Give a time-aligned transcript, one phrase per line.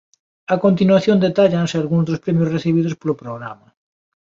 [0.53, 3.67] A continuación detállanse algúns dos premios recibidos polo programa.